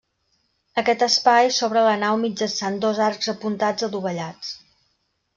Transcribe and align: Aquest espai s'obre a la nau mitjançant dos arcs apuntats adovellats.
Aquest 0.81 1.03
espai 1.07 1.49
s'obre 1.57 1.81
a 1.81 1.83
la 1.87 1.99
nau 2.03 2.17
mitjançant 2.21 2.79
dos 2.85 3.01
arcs 3.09 3.29
apuntats 3.35 3.87
adovellats. 3.89 4.49